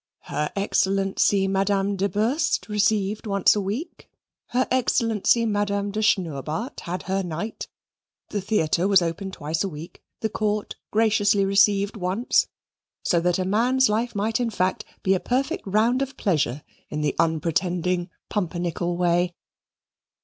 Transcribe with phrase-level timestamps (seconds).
[0.31, 0.87] H.
[1.31, 1.47] E.
[1.47, 4.09] Madame de Burst received once a week,
[4.51, 4.99] H.
[5.35, 5.45] E.
[5.45, 7.67] Madame de Schnurrbart had her night
[8.29, 12.47] the theatre was open twice a week, the Court graciously received once,
[13.03, 17.01] so that a man's life might in fact be a perfect round of pleasure in
[17.01, 19.35] the unpretending Pumpernickel way.